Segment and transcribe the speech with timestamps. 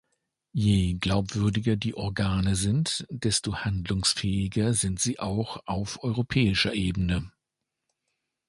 [0.55, 7.31] Je glaubwürdiger die Organe sind, desto handlungsfähiger sind sie auch auf europäischer Ebene.